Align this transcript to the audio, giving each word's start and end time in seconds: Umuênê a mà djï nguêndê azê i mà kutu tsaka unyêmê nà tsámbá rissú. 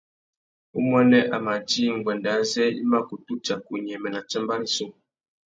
Umuênê 0.77 1.19
a 1.35 1.37
mà 1.45 1.53
djï 1.67 1.83
nguêndê 1.97 2.29
azê 2.39 2.65
i 2.81 2.83
mà 2.91 2.99
kutu 3.07 3.33
tsaka 3.45 3.67
unyêmê 3.75 4.09
nà 4.13 4.19
tsámbá 4.27 4.53
rissú. 4.61 4.85